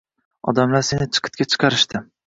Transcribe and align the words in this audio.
Odamlar 0.53 0.87
seni 0.89 1.09
chiqitga 1.19 1.51
chiqarishdi. 1.53 2.07